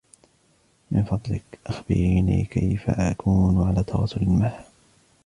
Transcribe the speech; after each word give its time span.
من 0.91 1.03
فضلِك 1.03 1.59
أخبريني 1.67 2.45
كيف 2.45 2.89
أكون 2.89 3.67
على 3.67 3.83
تواصل 3.83 4.23
معها. 4.27 4.65